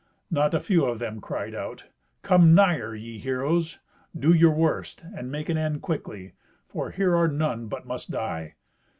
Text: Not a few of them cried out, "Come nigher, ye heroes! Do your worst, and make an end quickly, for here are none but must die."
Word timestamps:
Not 0.31 0.55
a 0.55 0.59
few 0.59 0.85
of 0.85 0.97
them 0.97 1.21
cried 1.21 1.53
out, 1.53 1.85
"Come 2.23 2.55
nigher, 2.55 2.95
ye 2.95 3.19
heroes! 3.19 3.77
Do 4.17 4.33
your 4.33 4.49
worst, 4.49 5.03
and 5.15 5.31
make 5.31 5.47
an 5.47 5.59
end 5.59 5.83
quickly, 5.83 6.33
for 6.65 6.89
here 6.89 7.15
are 7.15 7.27
none 7.27 7.67
but 7.67 7.85
must 7.85 8.09
die." 8.09 8.55